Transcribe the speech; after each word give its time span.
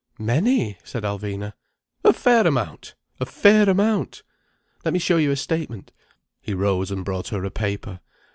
"Many!" 0.17 0.79
said 0.83 1.03
Alvina. 1.03 1.53
"A 2.03 2.11
fair 2.11 2.47
amount! 2.47 2.95
A 3.19 3.25
fair 3.27 3.69
amount! 3.69 4.23
Let 4.83 4.95
me 4.95 4.99
show 4.99 5.17
you 5.17 5.29
a 5.29 5.35
statement." 5.35 5.91
He 6.41 6.55
rose 6.55 6.89
and 6.89 7.05
brought 7.05 7.27
her 7.27 7.45
a 7.45 7.51
paper. 7.51 7.99